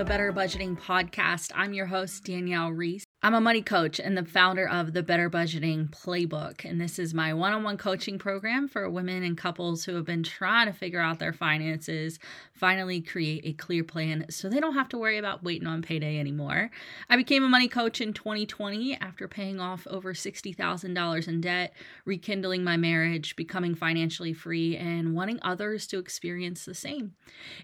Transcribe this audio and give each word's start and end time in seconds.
the 0.00 0.06
Better 0.06 0.32
Budgeting 0.32 0.80
Podcast. 0.80 1.52
I'm 1.54 1.74
your 1.74 1.84
host, 1.84 2.24
Danielle 2.24 2.70
Reese. 2.70 3.04
I'm 3.22 3.34
a 3.34 3.40
money 3.40 3.60
coach 3.60 4.00
and 4.00 4.16
the 4.16 4.24
founder 4.24 4.66
of 4.66 4.94
the 4.94 5.02
Better 5.02 5.28
Budgeting 5.28 5.90
Playbook. 5.90 6.64
And 6.64 6.80
this 6.80 6.98
is 6.98 7.12
my 7.12 7.34
one 7.34 7.52
on 7.52 7.64
one 7.64 7.76
coaching 7.76 8.18
program 8.18 8.66
for 8.66 8.88
women 8.88 9.22
and 9.22 9.36
couples 9.36 9.84
who 9.84 9.96
have 9.96 10.06
been 10.06 10.22
trying 10.22 10.68
to 10.68 10.72
figure 10.72 11.02
out 11.02 11.18
their 11.18 11.34
finances, 11.34 12.18
finally 12.60 13.00
create 13.00 13.40
a 13.46 13.54
clear 13.54 13.82
plan 13.82 14.26
so 14.28 14.46
they 14.46 14.60
don't 14.60 14.74
have 14.74 14.88
to 14.90 14.98
worry 14.98 15.16
about 15.16 15.42
waiting 15.42 15.66
on 15.66 15.80
payday 15.80 16.20
anymore. 16.20 16.70
I 17.08 17.16
became 17.16 17.42
a 17.42 17.48
money 17.48 17.68
coach 17.68 18.02
in 18.02 18.12
2020 18.12 18.98
after 19.00 19.26
paying 19.26 19.58
off 19.58 19.86
over 19.86 20.12
$60,000 20.12 21.28
in 21.28 21.40
debt, 21.40 21.72
rekindling 22.04 22.62
my 22.62 22.76
marriage, 22.76 23.34
becoming 23.34 23.74
financially 23.74 24.34
free, 24.34 24.76
and 24.76 25.14
wanting 25.14 25.38
others 25.40 25.86
to 25.86 25.98
experience 25.98 26.66
the 26.66 26.74
same. 26.74 27.14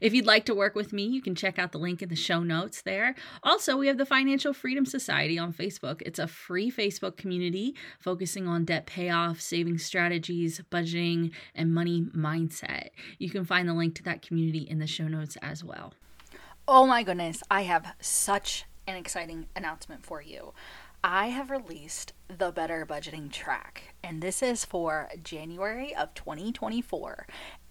If 0.00 0.14
you'd 0.14 0.24
like 0.24 0.46
to 0.46 0.54
work 0.54 0.74
with 0.74 0.94
me, 0.94 1.04
you 1.04 1.20
can 1.20 1.34
check 1.34 1.58
out 1.58 1.72
the 1.72 1.78
link 1.78 2.00
in 2.00 2.08
the 2.08 2.16
show 2.16 2.42
notes 2.42 2.80
there. 2.80 3.14
Also, 3.42 3.76
we 3.76 3.88
have 3.88 3.98
the 3.98 4.06
Financial 4.06 4.54
Freedom 4.54 4.86
Society 4.86 5.38
on 5.38 5.52
Facebook. 5.52 6.00
It's 6.06 6.18
a 6.18 6.26
free 6.26 6.70
Facebook 6.70 7.18
community 7.18 7.74
focusing 8.00 8.48
on 8.48 8.64
debt 8.64 8.86
payoff, 8.86 9.42
saving 9.42 9.76
strategies, 9.76 10.58
budgeting, 10.70 11.32
and 11.54 11.74
money 11.74 12.06
mindset. 12.16 12.88
You 13.18 13.28
can 13.28 13.44
find 13.44 13.68
the 13.68 13.74
link 13.74 13.94
to 13.96 14.02
that 14.04 14.22
community 14.22 14.60
in 14.60 14.78
the 14.78 14.85
show 14.86 15.08
notes 15.08 15.36
as 15.42 15.62
well. 15.62 15.92
Oh 16.68 16.86
my 16.86 17.02
goodness, 17.02 17.42
I 17.50 17.62
have 17.62 17.94
such 18.00 18.64
an 18.86 18.96
exciting 18.96 19.46
announcement 19.54 20.04
for 20.04 20.20
you. 20.20 20.52
I 21.04 21.28
have 21.28 21.50
released 21.50 22.14
the 22.26 22.50
Better 22.50 22.84
Budgeting 22.84 23.30
Track, 23.30 23.94
and 24.02 24.20
this 24.20 24.42
is 24.42 24.64
for 24.64 25.08
January 25.22 25.94
of 25.94 26.14
2024. 26.14 27.26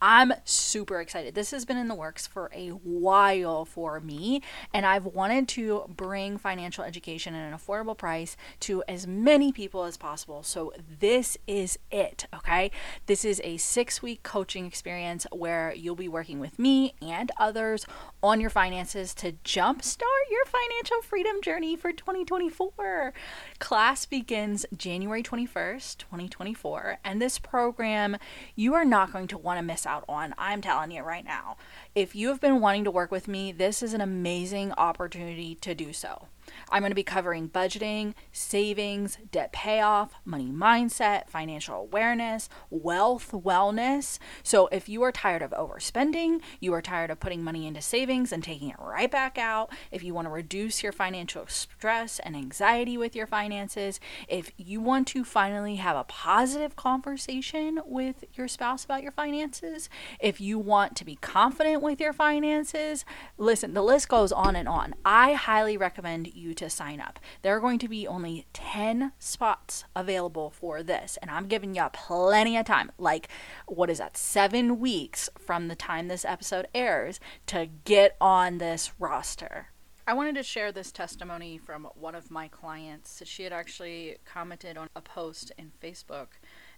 I'm 0.08 0.34
super 0.44 1.02
excited. 1.02 1.34
This 1.34 1.50
has 1.50 1.66
been 1.66 1.78
in 1.78 1.88
the 1.88 1.96
works 1.96 2.28
for 2.28 2.52
a 2.54 2.70
while 2.70 3.66
for 3.66 4.00
me, 4.00 4.44
and 4.72 4.86
I've 4.86 5.06
wanted 5.06 5.48
to 5.48 5.86
bring 5.90 6.38
financial 6.38 6.84
education 6.84 7.34
at 7.34 7.52
an 7.52 7.58
affordable 7.58 7.98
price 7.98 8.38
to 8.60 8.84
as 8.88 9.08
many 9.08 9.52
people 9.52 9.84
as 9.84 9.98
possible. 9.98 10.44
So, 10.44 10.74
this 11.00 11.40
is 11.48 11.80
it, 11.90 12.28
okay? 12.36 12.70
This 13.08 13.26
is 13.26 13.42
a 13.44 13.58
six 13.58 14.04
week 14.04 14.22
coaching 14.22 14.68
experience 14.68 15.26
where 15.32 15.74
you'll 15.76 15.96
be 15.96 16.08
working 16.08 16.40
with 16.40 16.60
me 16.60 16.94
and 17.02 17.32
others 17.40 17.88
on 18.22 18.40
your 18.40 18.52
finances 18.52 19.16
to 19.16 19.32
jumpstart 19.44 20.30
your 20.30 20.46
financial 20.46 21.02
freedom 21.02 21.42
journey 21.42 21.76
for 21.76 21.92
2024. 21.92 23.12
Class 23.58 24.06
begins 24.06 24.68
January 24.78 25.24
21st, 25.24 25.98
2024, 25.98 27.00
and 27.04 27.20
this 27.20 27.40
program 27.40 28.18
you 28.56 28.76
are 28.76 28.86
not 28.86 29.12
going 29.12 29.28
to 29.28 29.38
want 29.40 29.58
to 29.58 29.64
miss 29.64 29.88
out 29.88 29.95
out 29.96 30.06
on. 30.10 30.36
I'm 30.38 30.62
telling 30.62 30.92
you 30.92 31.04
right 31.04 31.24
now. 31.24 31.56
If 31.94 32.16
you 32.16 32.28
have 32.30 32.42
been 32.42 32.60
wanting 32.60 32.84
to 32.84 32.92
work 32.92 33.12
with 33.12 33.28
me, 33.28 33.52
this 33.52 33.82
is 33.82 33.94
an 33.94 34.02
amazing 34.02 34.74
opportunity 34.74 35.56
to 35.56 35.74
do 35.74 35.94
so. 35.94 36.28
I'm 36.70 36.82
going 36.82 36.92
to 36.92 36.96
be 36.96 37.04
covering 37.04 37.50
budgeting, 37.50 38.14
savings, 38.32 39.18
debt 39.32 39.52
payoff, 39.52 40.14
money 40.26 40.52
mindset, 40.52 41.30
financial 41.30 41.76
awareness, 41.76 42.50
wealth, 42.70 43.32
wellness. 43.32 44.20
So, 44.44 44.68
if 44.68 44.90
you 44.90 45.02
are 45.04 45.12
tired 45.12 45.42
of 45.42 45.52
overspending, 45.52 46.42
you 46.60 46.74
are 46.74 46.82
tired 46.82 47.12
of 47.12 47.20
putting 47.20 47.44
money 47.44 47.68
into 47.68 47.82
savings 47.82 48.32
and 48.32 48.44
taking 48.44 48.70
it 48.70 48.76
right 48.80 49.10
back 49.10 49.38
out, 49.38 49.72
if 49.92 50.04
you 50.04 50.14
want 50.14 50.28
to 50.28 50.32
reduce 50.32 50.84
your 50.84 50.92
financial 50.92 51.46
stress 51.48 52.20
and 52.20 52.36
anxiety 52.36 52.98
with 52.98 53.16
your 53.16 53.28
finances, 53.28 54.00
if 54.28 54.52
you 54.58 54.82
want 54.82 55.08
to 55.08 55.24
finally 55.24 55.76
have 55.76 55.96
a 55.96 56.04
positive 56.04 56.76
conversation 56.76 57.80
with 57.86 58.24
your 58.34 58.48
spouse 58.48 58.86
about 58.86 59.04
your 59.04 59.12
finances, 59.12 59.90
if 60.20 60.40
you 60.42 60.58
want 60.60 60.96
to 60.96 61.06
be 61.06 61.16
confident 61.16 61.82
with 61.82 62.00
your 62.00 62.14
finances, 62.14 63.06
listen, 63.38 63.74
the 63.74 63.84
list 63.84 64.10
goes 64.10 64.32
on 64.32 64.56
and 64.56 64.68
on. 64.68 64.96
I 65.04 65.34
highly 65.34 65.78
recommend 65.78 66.28
you 66.36 66.54
to 66.56 66.70
sign 66.70 67.00
up. 67.00 67.20
There 67.42 67.56
are 67.56 67.60
going 67.60 67.80
to 67.80 67.88
be 67.88 68.08
only 68.08 68.46
10 68.54 69.14
spots 69.20 69.86
available 69.96 70.50
for 70.50 70.84
this, 70.84 71.18
and 71.22 71.32
I'm 71.32 71.48
giving 71.48 71.76
you 71.76 71.88
plenty 71.94 72.58
of 72.58 72.66
time 72.66 72.92
like, 72.98 73.28
what 73.68 73.90
is 73.90 73.98
that, 74.00 74.18
seven 74.18 74.80
weeks 74.80 75.30
from 75.40 75.68
the 75.68 75.76
time 75.76 76.08
this 76.08 76.26
episode 76.26 76.68
airs 76.74 77.20
to 77.48 77.68
get 77.86 78.16
on 78.20 78.58
this 78.58 78.94
roster. 79.00 79.68
I 80.08 80.14
wanted 80.14 80.36
to 80.36 80.44
share 80.44 80.72
this 80.72 80.92
testimony 80.92 81.58
from 81.58 81.88
one 81.96 82.14
of 82.14 82.30
my 82.30 82.48
clients. 82.48 83.24
She 83.26 83.42
had 83.42 83.52
actually 83.52 84.18
commented 84.24 84.78
on 84.78 84.88
a 84.96 85.02
post 85.02 85.52
in 85.58 85.72
Facebook, 85.82 86.28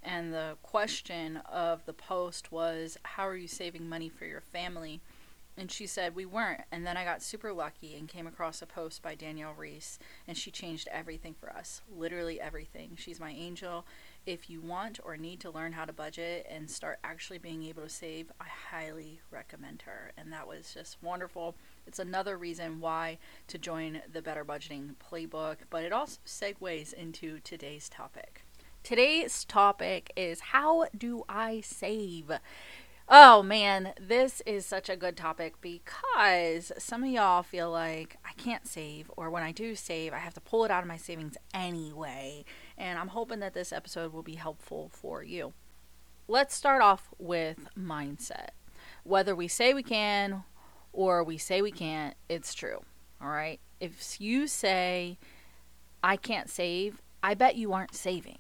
and 0.01 0.33
the 0.33 0.55
question 0.63 1.37
of 1.51 1.85
the 1.85 1.91
post 1.91 2.53
was 2.53 2.97
How 3.03 3.27
are 3.27 3.35
you 3.35 3.49
saving 3.49 3.89
money 3.89 4.07
for 4.07 4.25
your 4.25 4.39
family? 4.39 5.01
And 5.57 5.71
she 5.71 5.87
said, 5.87 6.15
We 6.15 6.25
weren't. 6.25 6.61
And 6.71 6.85
then 6.85 6.97
I 6.97 7.03
got 7.03 7.23
super 7.23 7.51
lucky 7.51 7.95
and 7.95 8.07
came 8.07 8.27
across 8.27 8.61
a 8.61 8.67
post 8.67 9.01
by 9.01 9.15
Danielle 9.15 9.55
Reese, 9.57 9.97
and 10.27 10.37
she 10.37 10.51
changed 10.51 10.87
everything 10.91 11.33
for 11.33 11.49
us 11.49 11.81
literally 11.91 12.39
everything. 12.39 12.91
She's 12.95 13.19
my 13.19 13.31
angel. 13.31 13.85
If 14.25 14.49
you 14.49 14.61
want 14.61 14.99
or 15.03 15.17
need 15.17 15.39
to 15.41 15.49
learn 15.51 15.71
how 15.71 15.85
to 15.85 15.93
budget 15.93 16.45
and 16.49 16.69
start 16.69 16.99
actually 17.03 17.39
being 17.39 17.63
able 17.63 17.83
to 17.83 17.89
save, 17.89 18.31
I 18.39 18.45
highly 18.69 19.21
recommend 19.31 19.83
her. 19.83 20.11
And 20.17 20.31
that 20.31 20.47
was 20.47 20.73
just 20.73 20.97
wonderful. 21.01 21.55
It's 21.87 21.99
another 21.99 22.37
reason 22.37 22.79
why 22.79 23.17
to 23.47 23.57
join 23.57 24.01
the 24.11 24.21
Better 24.21 24.45
Budgeting 24.45 24.95
Playbook, 25.11 25.57
but 25.69 25.83
it 25.83 25.93
also 25.93 26.19
segues 26.25 26.93
into 26.93 27.39
today's 27.39 27.89
topic. 27.89 28.43
Today's 28.83 29.43
topic 29.43 30.11
is 30.15 30.39
How 30.39 30.85
do 30.97 31.23
I 31.27 31.61
save? 31.61 32.31
Oh 33.09 33.41
man, 33.41 33.93
this 34.01 34.41
is 34.45 34.65
such 34.65 34.89
a 34.89 34.97
good 34.97 35.15
topic 35.15 35.61
because 35.61 36.73
some 36.77 37.05
of 37.05 37.09
y'all 37.09 37.41
feel 37.41 37.71
like 37.71 38.17
I 38.25 38.33
can't 38.33 38.67
save, 38.67 39.09
or 39.15 39.29
when 39.29 39.43
I 39.43 39.53
do 39.53 39.75
save, 39.75 40.11
I 40.11 40.17
have 40.17 40.33
to 40.33 40.41
pull 40.41 40.65
it 40.65 40.71
out 40.71 40.83
of 40.83 40.89
my 40.89 40.97
savings 40.97 41.37
anyway. 41.53 42.43
And 42.77 42.99
I'm 42.99 43.07
hoping 43.07 43.39
that 43.39 43.53
this 43.53 43.71
episode 43.71 44.11
will 44.11 44.23
be 44.23 44.35
helpful 44.35 44.91
for 44.91 45.23
you. 45.23 45.53
Let's 46.27 46.53
start 46.53 46.81
off 46.81 47.07
with 47.17 47.69
mindset. 47.79 48.49
Whether 49.05 49.33
we 49.33 49.47
say 49.47 49.73
we 49.73 49.83
can 49.83 50.43
or 50.91 51.23
we 51.23 51.37
say 51.37 51.61
we 51.61 51.71
can't, 51.71 52.13
it's 52.27 52.53
true. 52.53 52.83
All 53.21 53.29
right. 53.29 53.61
If 53.79 54.19
you 54.19 54.47
say, 54.47 55.17
I 56.03 56.17
can't 56.17 56.49
save, 56.49 57.01
I 57.23 57.35
bet 57.35 57.55
you 57.55 57.71
aren't 57.71 57.95
saving. 57.95 58.39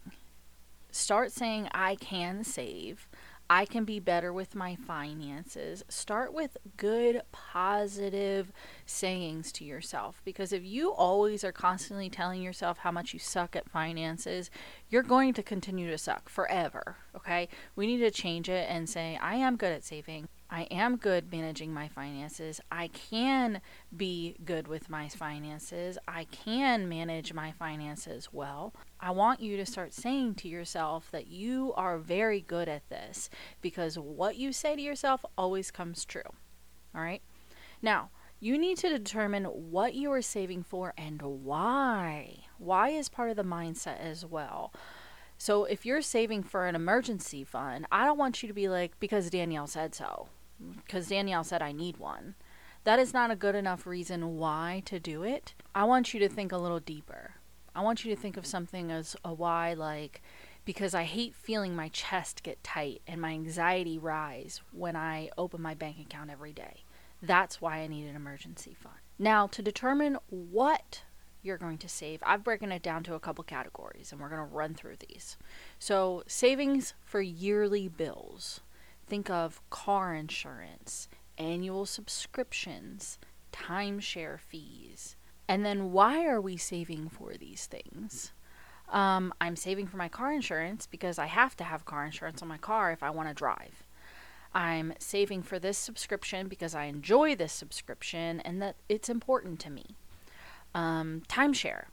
Start 0.91 1.31
saying, 1.31 1.69
I 1.73 1.95
can 1.95 2.43
save 2.43 3.07
I 3.49 3.65
can 3.65 3.85
be 3.85 3.99
better 3.99 4.33
with 4.33 4.55
my 4.55 4.75
finances. 4.75 5.83
Start 5.87 6.33
with 6.33 6.57
good, 6.75 7.21
positive 7.31 8.51
sayings 8.85 9.51
to 9.53 9.63
yourself 9.63 10.21
because 10.25 10.51
if 10.51 10.65
you 10.65 10.91
always 10.91 11.43
are 11.43 11.53
constantly 11.53 12.09
telling 12.09 12.41
yourself 12.41 12.79
how 12.79 12.91
much 12.91 13.13
you 13.13 13.19
suck 13.19 13.55
at 13.55 13.69
finances, 13.69 14.51
you're 14.89 15.03
going 15.03 15.33
to 15.33 15.43
continue 15.43 15.89
to 15.89 15.97
suck 15.97 16.27
forever. 16.27 16.97
Okay? 17.15 17.47
We 17.75 17.87
need 17.87 17.99
to 17.99 18.11
change 18.11 18.49
it 18.49 18.67
and 18.69 18.89
say, 18.89 19.17
I 19.21 19.35
am 19.35 19.55
good 19.55 19.71
at 19.71 19.85
saving. 19.85 20.27
I 20.49 20.63
am 20.63 20.95
good 20.95 21.31
managing 21.31 21.73
my 21.73 21.89
finances. 21.89 22.61
I 22.71 22.87
can 22.87 23.61
be 23.95 24.37
good 24.45 24.67
with 24.67 24.89
my 24.89 25.09
finances. 25.09 25.97
I 26.07 26.23
can 26.25 26.87
manage 26.87 27.33
my 27.33 27.51
finances 27.51 28.29
well. 28.31 28.73
I 28.99 29.11
want 29.11 29.41
you 29.41 29.57
to 29.57 29.65
start 29.65 29.93
saying 29.93 30.35
to 30.35 30.47
yourself 30.47 31.11
that 31.11 31.27
you 31.27 31.73
are 31.75 31.97
very 31.97 32.39
good 32.39 32.69
at 32.69 32.87
this 32.89 33.29
because 33.61 33.99
what 33.99 34.37
you 34.37 34.53
say 34.53 34.75
to 34.75 34.81
yourself 34.81 35.25
always 35.37 35.69
comes 35.69 36.05
true. 36.05 36.21
All 36.95 37.01
right? 37.01 37.21
Now, 37.81 38.09
you 38.39 38.57
need 38.57 38.77
to 38.77 38.89
determine 38.89 39.45
what 39.45 39.95
you 39.95 40.11
are 40.13 40.21
saving 40.21 40.63
for 40.63 40.93
and 40.97 41.21
why. 41.21 42.43
Why 42.57 42.89
is 42.89 43.09
part 43.09 43.29
of 43.29 43.35
the 43.35 43.43
mindset 43.43 43.99
as 43.99 44.25
well. 44.25 44.71
So, 45.39 45.65
if 45.65 45.85
you're 45.85 46.01
saving 46.01 46.43
for 46.43 46.65
an 46.65 46.73
emergency 46.73 47.43
fund, 47.43 47.85
I 47.91 48.05
don't 48.05 48.17
want 48.17 48.41
you 48.41 48.47
to 48.47 48.53
be 48.53 48.69
like, 48.69 48.99
because 48.99 49.29
Danielle 49.29 49.67
said 49.67 49.93
so 49.93 50.29
because 50.85 51.07
Danielle 51.07 51.43
said 51.43 51.61
I 51.61 51.71
need 51.71 51.97
one. 51.97 52.35
That 52.83 52.99
is 52.99 53.13
not 53.13 53.31
a 53.31 53.35
good 53.35 53.55
enough 53.55 53.85
reason 53.85 54.37
why 54.37 54.81
to 54.85 54.99
do 54.99 55.23
it. 55.23 55.53
I 55.75 55.83
want 55.83 56.13
you 56.13 56.19
to 56.21 56.29
think 56.29 56.51
a 56.51 56.57
little 56.57 56.79
deeper. 56.79 57.35
I 57.75 57.81
want 57.81 58.03
you 58.03 58.15
to 58.15 58.19
think 58.19 58.37
of 58.37 58.45
something 58.45 58.91
as 58.91 59.15
a 59.23 59.33
why, 59.33 59.73
like 59.73 60.21
because 60.67 60.93
I 60.93 61.03
hate 61.03 61.33
feeling 61.33 61.77
my 61.77 61.87
chest 61.87 62.43
get 62.43 62.61
tight 62.61 63.01
and 63.07 63.21
my 63.21 63.31
anxiety 63.31 63.97
rise 63.97 64.59
when 64.73 64.97
I 64.97 65.29
open 65.37 65.61
my 65.61 65.73
bank 65.73 65.97
account 65.97 66.29
every 66.29 66.51
day. 66.51 66.83
That's 67.21 67.61
why 67.61 67.77
I 67.77 67.87
need 67.87 68.05
an 68.05 68.17
emergency 68.17 68.75
fund. 68.77 68.97
Now, 69.17 69.47
to 69.47 69.61
determine 69.61 70.17
what 70.29 71.03
you're 71.41 71.57
going 71.57 71.77
to 71.77 71.87
save, 71.87 72.19
I've 72.21 72.43
broken 72.43 72.73
it 72.73 72.83
down 72.83 73.03
to 73.03 73.15
a 73.15 73.19
couple 73.19 73.45
categories 73.45 74.11
and 74.11 74.19
we're 74.19 74.27
going 74.27 74.45
to 74.45 74.53
run 74.53 74.73
through 74.73 74.97
these. 75.07 75.37
So, 75.79 76.23
savings 76.27 76.93
for 77.05 77.21
yearly 77.21 77.87
bills. 77.87 78.59
Think 79.07 79.29
of 79.29 79.61
car 79.69 80.13
insurance, 80.13 81.07
annual 81.37 81.85
subscriptions, 81.85 83.19
timeshare 83.53 84.39
fees. 84.39 85.15
And 85.47 85.65
then 85.65 85.91
why 85.91 86.25
are 86.25 86.41
we 86.41 86.57
saving 86.57 87.09
for 87.09 87.35
these 87.35 87.67
things? 87.67 88.33
Um, 88.89 89.33
I'm 89.39 89.55
saving 89.55 89.87
for 89.87 89.97
my 89.97 90.09
car 90.09 90.31
insurance 90.31 90.87
because 90.87 91.19
I 91.19 91.25
have 91.25 91.55
to 91.57 91.63
have 91.63 91.85
car 91.85 92.05
insurance 92.05 92.41
on 92.41 92.47
my 92.47 92.57
car 92.57 92.91
if 92.91 93.03
I 93.03 93.09
want 93.09 93.29
to 93.29 93.33
drive. 93.33 93.83
I'm 94.53 94.93
saving 94.99 95.43
for 95.43 95.59
this 95.59 95.77
subscription 95.77 96.47
because 96.47 96.73
I 96.73 96.85
enjoy 96.85 97.35
this 97.35 97.53
subscription 97.53 98.39
and 98.41 98.61
that 98.61 98.75
it's 98.89 99.09
important 99.09 99.59
to 99.61 99.69
me. 99.69 99.95
Um, 100.73 101.23
timeshare. 101.27 101.85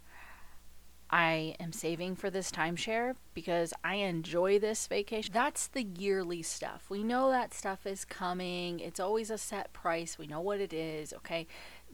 I 1.15 1.55
am 1.61 1.71
saving 1.71 2.17
for 2.17 2.29
this 2.29 2.51
timeshare 2.51 3.15
because 3.35 3.73
I 3.85 3.95
enjoy 3.95 4.59
this 4.59 4.89
vacation. 4.89 5.33
That's 5.33 5.69
the 5.69 5.85
yearly 5.85 6.43
stuff. 6.43 6.87
We 6.89 7.05
know 7.05 7.31
that 7.31 7.55
stuff 7.55 7.87
is 7.87 8.05
coming. 8.05 8.81
It's 8.81 8.99
always 8.99 9.31
a 9.31 9.39
set 9.39 9.73
price. 9.73 10.19
We 10.19 10.27
know 10.27 10.41
what 10.41 10.61
it 10.61 10.73
is, 10.73 11.13
okay? 11.13 11.47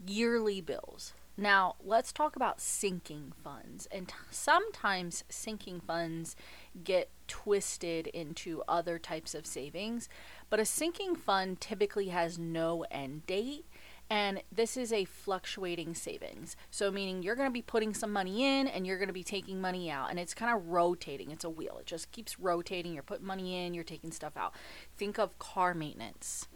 Yearly 0.07 0.59
bills. 0.59 1.13
Now, 1.37 1.75
let's 1.83 2.11
talk 2.11 2.35
about 2.35 2.59
sinking 2.61 3.33
funds. 3.43 3.87
And 3.91 4.07
t- 4.07 4.15
sometimes 4.31 5.23
sinking 5.29 5.81
funds 5.81 6.35
get 6.83 7.11
twisted 7.27 8.07
into 8.07 8.63
other 8.67 8.97
types 8.97 9.35
of 9.35 9.45
savings, 9.45 10.09
but 10.49 10.59
a 10.59 10.65
sinking 10.65 11.15
fund 11.15 11.61
typically 11.61 12.07
has 12.07 12.39
no 12.39 12.85
end 12.89 13.27
date 13.27 13.65
and 14.11 14.43
this 14.51 14.75
is 14.75 14.91
a 14.91 15.05
fluctuating 15.05 15.95
savings. 15.95 16.57
So, 16.69 16.91
meaning 16.91 17.23
you're 17.23 17.37
going 17.37 17.47
to 17.47 17.53
be 17.53 17.61
putting 17.61 17.93
some 17.93 18.11
money 18.11 18.43
in 18.43 18.67
and 18.67 18.85
you're 18.85 18.97
going 18.97 19.07
to 19.07 19.13
be 19.13 19.23
taking 19.23 19.61
money 19.61 19.89
out. 19.89 20.09
And 20.09 20.19
it's 20.19 20.33
kind 20.33 20.53
of 20.53 20.67
rotating. 20.67 21.31
It's 21.31 21.45
a 21.45 21.49
wheel, 21.49 21.77
it 21.79 21.85
just 21.85 22.11
keeps 22.11 22.37
rotating. 22.37 22.93
You're 22.93 23.03
putting 23.03 23.25
money 23.25 23.65
in, 23.65 23.73
you're 23.73 23.85
taking 23.85 24.11
stuff 24.11 24.35
out. 24.35 24.53
Think 24.97 25.17
of 25.17 25.39
car 25.39 25.73
maintenance, 25.73 26.49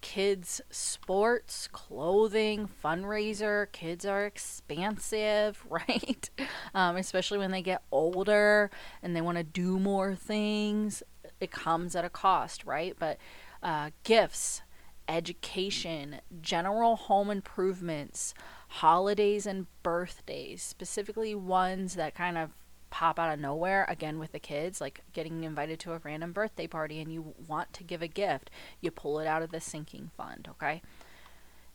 kids' 0.00 0.62
sports, 0.70 1.68
clothing, 1.70 2.66
fundraiser. 2.82 3.70
Kids 3.72 4.06
are 4.06 4.24
expansive, 4.24 5.62
right? 5.68 6.30
Um, 6.74 6.96
especially 6.96 7.36
when 7.36 7.50
they 7.50 7.62
get 7.62 7.82
older 7.92 8.70
and 9.02 9.14
they 9.14 9.20
want 9.20 9.36
to 9.36 9.44
do 9.44 9.78
more 9.78 10.14
things. 10.14 11.02
It 11.40 11.50
comes 11.50 11.94
at 11.94 12.06
a 12.06 12.10
cost, 12.10 12.64
right? 12.64 12.96
But 12.98 13.18
uh, 13.62 13.90
gifts, 14.02 14.62
education, 15.08 16.20
general 16.40 16.96
home 16.96 17.30
improvements, 17.30 18.34
holidays 18.68 19.46
and 19.46 19.66
birthdays, 19.82 20.62
specifically 20.62 21.34
ones 21.34 21.94
that 21.94 22.14
kind 22.14 22.38
of 22.38 22.50
pop 22.90 23.18
out 23.18 23.32
of 23.32 23.40
nowhere 23.40 23.86
again 23.88 24.18
with 24.18 24.32
the 24.32 24.38
kids 24.38 24.78
like 24.78 25.00
getting 25.14 25.44
invited 25.44 25.80
to 25.80 25.94
a 25.94 25.98
random 26.04 26.30
birthday 26.30 26.66
party 26.66 27.00
and 27.00 27.10
you 27.10 27.34
want 27.48 27.72
to 27.72 27.82
give 27.82 28.02
a 28.02 28.06
gift 28.06 28.50
you 28.82 28.90
pull 28.90 29.18
it 29.18 29.26
out 29.26 29.40
of 29.40 29.50
the 29.50 29.58
sinking 29.58 30.10
fund 30.14 30.46
okay 30.50 30.82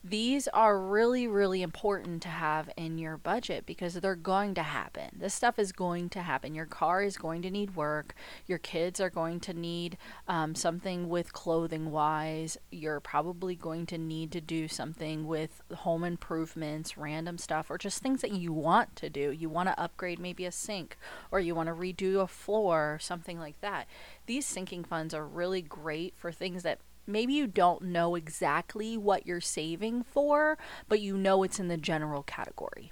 these 0.09 0.47
are 0.49 0.79
really, 0.79 1.27
really 1.27 1.61
important 1.61 2.21
to 2.21 2.29
have 2.29 2.69
in 2.77 2.97
your 2.97 3.17
budget 3.17 3.65
because 3.65 3.95
they're 3.95 4.15
going 4.15 4.53
to 4.53 4.63
happen. 4.63 5.09
This 5.19 5.33
stuff 5.33 5.59
is 5.59 5.71
going 5.71 6.09
to 6.09 6.21
happen. 6.21 6.55
Your 6.55 6.65
car 6.65 7.03
is 7.03 7.17
going 7.17 7.41
to 7.41 7.51
need 7.51 7.75
work. 7.75 8.15
Your 8.45 8.57
kids 8.57 9.01
are 9.01 9.09
going 9.09 9.39
to 9.41 9.53
need 9.53 9.97
um, 10.27 10.55
something 10.55 11.09
with 11.09 11.33
clothing 11.33 11.91
wise. 11.91 12.57
You're 12.71 12.99
probably 12.99 13.55
going 13.55 13.85
to 13.87 13.97
need 13.97 14.31
to 14.31 14.41
do 14.41 14.67
something 14.67 15.27
with 15.27 15.61
home 15.73 16.03
improvements, 16.03 16.97
random 16.97 17.37
stuff, 17.37 17.69
or 17.69 17.77
just 17.77 18.01
things 18.01 18.21
that 18.21 18.31
you 18.31 18.53
want 18.53 18.95
to 18.97 19.09
do. 19.09 19.31
You 19.31 19.49
want 19.49 19.69
to 19.69 19.79
upgrade 19.79 20.19
maybe 20.19 20.45
a 20.45 20.51
sink 20.51 20.97
or 21.31 21.39
you 21.39 21.53
want 21.53 21.67
to 21.67 21.73
redo 21.73 22.21
a 22.21 22.27
floor, 22.27 22.97
something 23.01 23.39
like 23.39 23.59
that. 23.61 23.87
These 24.25 24.45
sinking 24.45 24.85
funds 24.85 25.13
are 25.13 25.25
really 25.25 25.61
great 25.61 26.13
for 26.15 26.31
things 26.31 26.63
that 26.63 26.79
maybe 27.07 27.33
you 27.33 27.47
don't 27.47 27.83
know 27.83 28.15
exactly 28.15 28.97
what 28.97 29.25
you're 29.25 29.41
saving 29.41 30.03
for, 30.03 30.57
but 30.87 30.99
you 30.99 31.17
know 31.17 31.43
it's 31.43 31.59
in 31.59 31.69
the 31.69 31.77
general 31.77 32.23
category. 32.23 32.91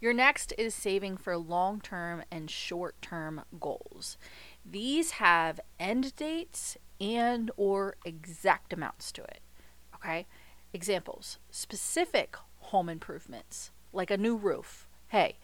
Your 0.00 0.12
next 0.12 0.52
is 0.58 0.74
saving 0.74 1.16
for 1.16 1.36
long 1.36 1.80
term 1.80 2.22
and 2.30 2.50
short 2.50 3.00
term 3.00 3.42
goals. 3.58 4.18
These 4.64 5.12
have 5.12 5.60
end 5.80 6.14
dates 6.16 6.76
and 7.00 7.50
or 7.56 7.96
exact 8.04 8.72
amounts 8.72 9.10
to 9.12 9.22
it. 9.22 9.40
Okay? 9.94 10.26
Examples 10.72 11.38
specific 11.50 12.36
home 12.58 12.88
improvements, 12.88 13.70
like 13.92 14.10
a 14.10 14.16
new 14.16 14.36
roof. 14.36 14.86
Hey, 15.08 15.38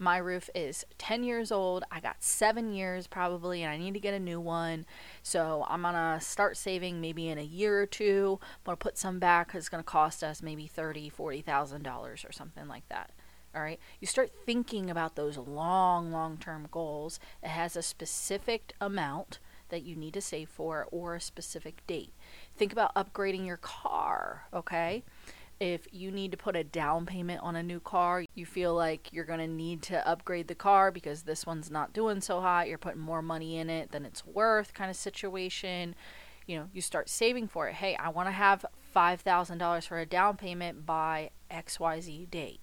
my 0.00 0.18
roof 0.18 0.48
is 0.54 0.84
10 0.98 1.24
years 1.24 1.52
old. 1.52 1.84
I 1.90 2.00
got 2.00 2.22
seven 2.22 2.72
years 2.72 3.06
probably, 3.06 3.62
and 3.62 3.72
I 3.72 3.76
need 3.76 3.94
to 3.94 4.00
get 4.00 4.14
a 4.14 4.18
new 4.18 4.40
one. 4.40 4.86
So 5.22 5.64
I'm 5.68 5.82
to 5.94 6.24
start 6.24 6.56
saving 6.56 7.00
maybe 7.00 7.28
in 7.28 7.38
a 7.38 7.42
year 7.42 7.80
or 7.80 7.86
two. 7.86 8.38
I'm 8.42 8.64
to 8.78 8.82
put 8.82 8.98
some 8.98 9.18
back 9.18 9.48
it's 9.60 9.68
to 9.82 9.88
cost 9.88 10.22
us 10.22 10.42
maybe 10.42 10.70
$30,000, 10.74 11.12
$40,000 11.44 12.28
or 12.28 12.32
something 12.32 12.68
like 12.68 12.88
that. 12.88 13.10
All 13.54 13.62
right. 13.62 13.78
You 14.00 14.06
start 14.06 14.32
thinking 14.44 14.90
about 14.90 15.14
those 15.14 15.38
long, 15.38 16.10
long 16.10 16.38
term 16.38 16.66
goals. 16.70 17.20
It 17.42 17.48
has 17.48 17.76
a 17.76 17.82
specific 17.82 18.74
amount 18.80 19.38
that 19.68 19.82
you 19.82 19.96
need 19.96 20.14
to 20.14 20.20
save 20.20 20.48
for 20.48 20.86
or 20.90 21.14
a 21.14 21.20
specific 21.20 21.86
date. 21.86 22.12
Think 22.56 22.72
about 22.72 22.94
upgrading 22.94 23.46
your 23.46 23.56
car. 23.56 24.44
Okay 24.52 25.04
if 25.60 25.86
you 25.92 26.10
need 26.10 26.30
to 26.32 26.36
put 26.36 26.56
a 26.56 26.64
down 26.64 27.06
payment 27.06 27.40
on 27.42 27.56
a 27.56 27.62
new 27.62 27.80
car, 27.80 28.24
you 28.34 28.44
feel 28.44 28.74
like 28.74 29.08
you're 29.12 29.24
going 29.24 29.38
to 29.40 29.46
need 29.46 29.82
to 29.82 30.06
upgrade 30.06 30.48
the 30.48 30.54
car 30.54 30.90
because 30.90 31.22
this 31.22 31.46
one's 31.46 31.70
not 31.70 31.92
doing 31.92 32.20
so 32.20 32.40
hot, 32.40 32.68
you're 32.68 32.78
putting 32.78 33.00
more 33.00 33.22
money 33.22 33.56
in 33.56 33.70
it 33.70 33.92
than 33.92 34.04
it's 34.04 34.26
worth 34.26 34.74
kind 34.74 34.90
of 34.90 34.96
situation. 34.96 35.94
You 36.46 36.58
know, 36.58 36.68
you 36.72 36.80
start 36.80 37.08
saving 37.08 37.48
for 37.48 37.68
it. 37.68 37.74
Hey, 37.74 37.96
I 37.96 38.10
want 38.10 38.28
to 38.28 38.32
have 38.32 38.66
$5,000 38.94 39.86
for 39.86 39.98
a 39.98 40.06
down 40.06 40.36
payment 40.36 40.84
by 40.84 41.30
XYZ 41.50 42.30
date. 42.30 42.60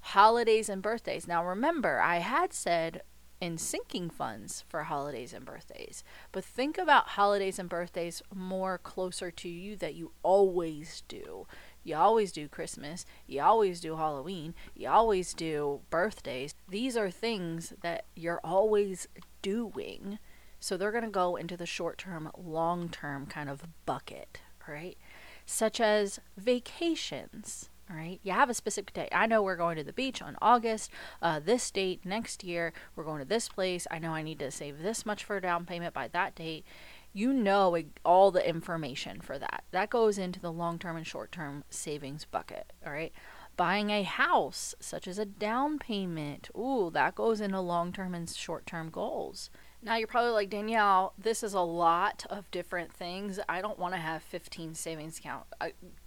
Holidays 0.00 0.68
and 0.68 0.80
birthdays. 0.80 1.28
Now, 1.28 1.44
remember, 1.44 2.00
I 2.00 2.18
had 2.18 2.54
said 2.54 3.02
in 3.40 3.56
sinking 3.56 4.10
funds 4.10 4.64
for 4.68 4.84
holidays 4.84 5.32
and 5.32 5.44
birthdays. 5.44 6.04
But 6.30 6.44
think 6.44 6.76
about 6.76 7.08
holidays 7.08 7.58
and 7.58 7.68
birthdays 7.68 8.22
more 8.34 8.78
closer 8.78 9.30
to 9.30 9.48
you 9.48 9.76
that 9.76 9.94
you 9.94 10.12
always 10.22 11.02
do. 11.08 11.46
You 11.82 11.96
always 11.96 12.32
do 12.32 12.48
Christmas. 12.48 13.06
You 13.26 13.42
always 13.42 13.80
do 13.80 13.96
Halloween. 13.96 14.54
You 14.74 14.88
always 14.88 15.34
do 15.34 15.80
birthdays. 15.90 16.54
These 16.68 16.96
are 16.96 17.10
things 17.10 17.72
that 17.82 18.04
you're 18.14 18.40
always 18.44 19.08
doing. 19.42 20.18
So 20.60 20.76
they're 20.76 20.92
going 20.92 21.04
to 21.04 21.10
go 21.10 21.36
into 21.36 21.56
the 21.56 21.66
short 21.66 21.98
term, 21.98 22.30
long 22.36 22.88
term 22.90 23.26
kind 23.26 23.48
of 23.48 23.62
bucket, 23.86 24.40
right? 24.68 24.98
Such 25.46 25.80
as 25.80 26.20
vacations, 26.36 27.70
right? 27.88 28.20
You 28.22 28.32
have 28.32 28.50
a 28.50 28.54
specific 28.54 28.92
date. 28.92 29.08
I 29.10 29.26
know 29.26 29.42
we're 29.42 29.56
going 29.56 29.76
to 29.78 29.84
the 29.84 29.92
beach 29.92 30.20
on 30.20 30.36
August. 30.42 30.90
Uh, 31.22 31.40
this 31.40 31.70
date 31.70 32.04
next 32.04 32.44
year, 32.44 32.74
we're 32.94 33.04
going 33.04 33.20
to 33.20 33.24
this 33.24 33.48
place. 33.48 33.86
I 33.90 33.98
know 33.98 34.12
I 34.12 34.22
need 34.22 34.38
to 34.40 34.50
save 34.50 34.82
this 34.82 35.06
much 35.06 35.24
for 35.24 35.38
a 35.38 35.42
down 35.42 35.64
payment 35.64 35.94
by 35.94 36.08
that 36.08 36.34
date 36.34 36.64
you 37.12 37.32
know 37.32 37.76
all 38.04 38.30
the 38.30 38.46
information 38.46 39.20
for 39.20 39.38
that. 39.38 39.64
That 39.70 39.90
goes 39.90 40.18
into 40.18 40.40
the 40.40 40.52
long 40.52 40.78
term 40.78 40.96
and 40.96 41.06
short 41.06 41.32
term 41.32 41.64
savings 41.70 42.24
bucket. 42.24 42.72
All 42.86 42.92
right. 42.92 43.12
Buying 43.56 43.90
a 43.90 44.04
house, 44.04 44.74
such 44.80 45.06
as 45.06 45.18
a 45.18 45.26
down 45.26 45.78
payment, 45.78 46.48
ooh, 46.56 46.90
that 46.94 47.14
goes 47.14 47.40
into 47.40 47.60
long 47.60 47.92
term 47.92 48.14
and 48.14 48.28
short 48.28 48.64
term 48.64 48.90
goals. 48.90 49.50
Now 49.82 49.96
you're 49.96 50.06
probably 50.06 50.32
like, 50.32 50.50
Danielle, 50.50 51.14
this 51.18 51.42
is 51.42 51.54
a 51.54 51.60
lot 51.60 52.26
of 52.28 52.50
different 52.50 52.92
things. 52.92 53.40
I 53.48 53.60
don't 53.60 53.78
want 53.78 53.94
to 53.94 54.00
have 54.00 54.22
15 54.22 54.74
savings 54.74 55.18
account. 55.18 55.46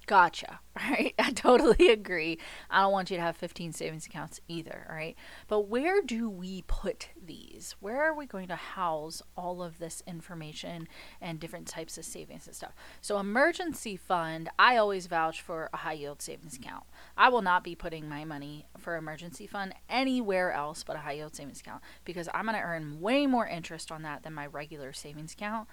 Gotcha. 0.05 0.59
Right? 0.89 1.13
I 1.19 1.29
totally 1.29 1.91
agree. 1.91 2.39
I 2.67 2.81
don't 2.81 2.91
want 2.91 3.11
you 3.11 3.17
to 3.17 3.21
have 3.21 3.37
15 3.37 3.73
savings 3.73 4.07
accounts 4.07 4.41
either, 4.47 4.87
right? 4.89 5.15
But 5.47 5.67
where 5.67 6.01
do 6.01 6.31
we 6.31 6.63
put 6.63 7.09
these? 7.23 7.75
Where 7.79 8.01
are 8.03 8.13
we 8.13 8.25
going 8.25 8.47
to 8.47 8.55
house 8.55 9.21
all 9.37 9.61
of 9.61 9.77
this 9.77 10.01
information 10.07 10.87
and 11.21 11.39
different 11.39 11.67
types 11.67 11.95
of 11.99 12.05
savings 12.05 12.47
and 12.47 12.55
stuff? 12.55 12.73
So, 13.01 13.19
emergency 13.19 13.95
fund, 13.95 14.49
I 14.57 14.77
always 14.77 15.05
vouch 15.05 15.41
for 15.43 15.69
a 15.71 15.77
high 15.77 15.93
yield 15.93 16.23
savings 16.23 16.55
account. 16.57 16.85
I 17.15 17.29
will 17.29 17.43
not 17.43 17.63
be 17.63 17.75
putting 17.75 18.09
my 18.09 18.25
money 18.25 18.65
for 18.79 18.97
emergency 18.97 19.45
fund 19.45 19.75
anywhere 19.87 20.51
else 20.53 20.83
but 20.83 20.95
a 20.95 20.99
high 20.99 21.13
yield 21.13 21.35
savings 21.35 21.59
account 21.61 21.83
because 22.03 22.27
I'm 22.33 22.45
going 22.45 22.57
to 22.57 22.63
earn 22.63 22.99
way 22.99 23.27
more 23.27 23.45
interest 23.45 23.91
on 23.91 24.01
that 24.01 24.23
than 24.23 24.33
my 24.33 24.47
regular 24.47 24.91
savings 24.91 25.33
account. 25.33 25.67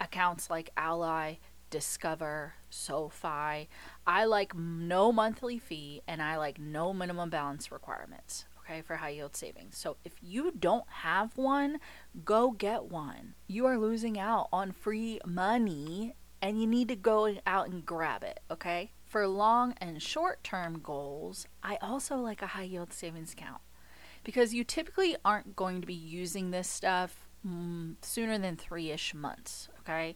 Accounts 0.00 0.50
like 0.50 0.70
Ally, 0.76 1.36
Discover, 1.72 2.52
SoFi. 2.68 3.66
I 4.06 4.24
like 4.26 4.54
no 4.54 5.10
monthly 5.10 5.58
fee 5.58 6.02
and 6.06 6.20
I 6.20 6.36
like 6.36 6.60
no 6.60 6.92
minimum 6.92 7.30
balance 7.30 7.72
requirements, 7.72 8.44
okay, 8.58 8.82
for 8.82 8.96
high 8.96 9.08
yield 9.08 9.34
savings. 9.34 9.78
So 9.78 9.96
if 10.04 10.12
you 10.20 10.52
don't 10.52 10.84
have 10.86 11.38
one, 11.38 11.80
go 12.26 12.50
get 12.50 12.84
one. 12.84 13.36
You 13.46 13.64
are 13.64 13.78
losing 13.78 14.18
out 14.18 14.48
on 14.52 14.70
free 14.70 15.18
money 15.24 16.14
and 16.42 16.60
you 16.60 16.66
need 16.66 16.88
to 16.88 16.96
go 16.96 17.36
out 17.46 17.70
and 17.70 17.86
grab 17.86 18.22
it, 18.22 18.40
okay? 18.50 18.92
For 19.06 19.26
long 19.26 19.72
and 19.80 20.02
short 20.02 20.44
term 20.44 20.78
goals, 20.78 21.48
I 21.62 21.78
also 21.80 22.16
like 22.16 22.42
a 22.42 22.48
high 22.48 22.64
yield 22.64 22.92
savings 22.92 23.32
account 23.32 23.62
because 24.24 24.52
you 24.52 24.62
typically 24.62 25.16
aren't 25.24 25.56
going 25.56 25.80
to 25.80 25.86
be 25.86 25.94
using 25.94 26.50
this 26.50 26.68
stuff 26.68 27.30
mm, 27.46 27.94
sooner 28.02 28.36
than 28.36 28.56
three 28.56 28.90
ish 28.90 29.14
months, 29.14 29.70
okay? 29.80 30.14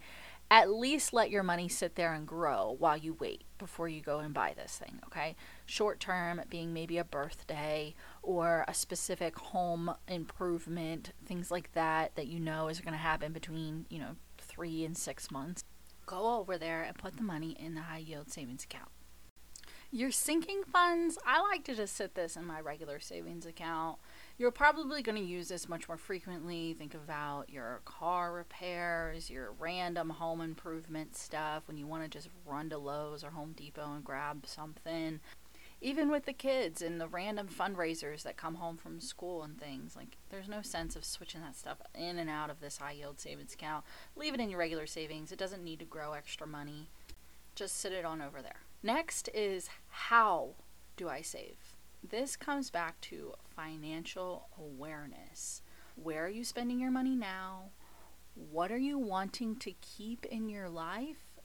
At 0.51 0.71
least 0.71 1.13
let 1.13 1.31
your 1.31 1.43
money 1.43 1.69
sit 1.69 1.97
there 1.97 2.13
and 2.13 2.27
grow 2.27 2.77
while 2.79 2.97
you 2.97 3.15
wait 3.15 3.45
before 3.59 3.89
you 3.89 4.01
go 4.01 4.21
and 4.21 4.33
buy 4.33 4.55
this 4.57 4.77
thing, 4.79 5.01
okay? 5.07 5.35
Short 5.65 5.99
term 5.99 6.41
being 6.49 6.73
maybe 6.73 6.99
a 6.99 7.05
birthday 7.05 7.95
or 8.23 8.65
a 8.69 8.75
specific 8.75 9.37
home 9.39 9.95
improvement, 10.07 11.13
things 11.25 11.51
like 11.51 11.73
that 11.73 12.15
that 12.15 12.29
you 12.29 12.39
know 12.39 12.69
is 12.69 12.81
going 12.81 12.93
to 12.93 12.99
happen 12.99 13.33
between, 13.33 13.87
you 13.89 13.99
know, 13.99 14.17
3 14.39 14.85
and 14.85 14.97
6 14.97 15.31
months. 15.31 15.65
Go 16.07 16.37
over 16.37 16.57
there 16.57 16.83
and 16.83 16.97
put 16.97 17.17
the 17.17 17.23
money 17.23 17.57
in 17.59 17.75
the 17.75 17.83
high 17.83 17.99
yield 17.99 18.31
savings 18.31 18.63
account. 18.63 18.91
Your 19.91 20.11
sinking 20.11 20.63
funds, 20.65 21.19
I 21.27 21.41
like 21.41 21.65
to 21.65 21.75
just 21.75 21.97
sit 21.97 22.15
this 22.15 22.37
in 22.37 22.45
my 22.45 22.61
regular 22.61 23.01
savings 23.01 23.47
account 23.47 23.99
you're 24.39 24.51
probably 24.51 25.03
going 25.03 25.17
to 25.17 25.25
use 25.25 25.49
this 25.49 25.69
much 25.69 25.89
more 25.89 25.97
frequently. 25.97 26.75
Think 26.75 26.95
about 26.95 27.49
your 27.49 27.81
car 27.85 28.33
repairs, 28.33 29.31
your 29.31 29.53
random 29.53 30.11
home 30.11 30.41
improvement 30.41 31.17
stuff 31.17 31.63
when 31.67 31.79
you 31.79 31.87
want 31.87 32.03
to 32.03 32.09
just 32.09 32.29
run 32.45 32.69
to 32.71 32.79
Lowe's 32.79 33.25
or 33.25 33.31
Home 33.31 33.53
Depot 33.57 33.95
and 33.95 34.05
grab 34.05 34.45
something. 34.47 35.21
Even 35.81 36.11
with 36.11 36.25
the 36.25 36.33
kids 36.33 36.81
and 36.81 37.01
the 37.01 37.09
random 37.09 37.49
fundraisers 37.49 38.23
that 38.23 38.37
come 38.37 38.57
home 38.57 38.77
from 38.77 39.01
school 39.01 39.43
and 39.43 39.61
things, 39.61 39.95
like 39.95 40.17
there's 40.31 40.49
no 40.49 40.63
sense 40.63 40.97
of 40.97 41.05
switching 41.05 41.43
that 41.43 41.57
stuff 41.57 41.79
in 41.95 42.19
and 42.19 42.31
out 42.31 42.51
of 42.51 42.61
this 42.61 42.79
high 42.79 42.93
yield 42.93 43.21
savings 43.21 43.55
account. 43.55 43.85
Leave 44.17 44.35
it 44.35 44.41
in 44.41 44.51
your 44.51 44.59
regular 44.59 44.87
savings. 44.87 45.33
It 45.33 45.39
doesn't 45.39 45.65
need 45.65 45.79
to 45.79 45.85
grow 45.85 46.13
extra 46.13 46.47
money. 46.47 46.89
Just 47.55 47.79
sit 47.79 47.93
it 47.93 48.05
on 48.05 48.21
over 48.21 48.43
there. 48.43 48.61
Next 48.83 49.29
is 49.35 49.69
how 49.89 50.57
do 50.97 51.09
I 51.09 51.23
save? 51.23 51.66
This 52.09 52.37
comes 52.37 52.71
back 52.71 53.01
to 53.03 53.33
financial 53.57 54.49
awareness. 54.59 55.63
Where 55.97 56.27
are 56.27 56.31
you 56.31 56.45
spending 56.45 56.79
your 56.79 56.93
money 56.93 57.17
now? 57.17 57.71
What 58.35 58.71
are 58.71 58.79
you 58.79 58.97
wanting 58.97 59.57
to 59.57 59.73
keep 59.81 60.25
in 60.27 60.49
your 60.49 60.69
life 60.69 61.41